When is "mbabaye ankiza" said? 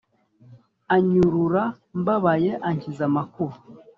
1.99-3.03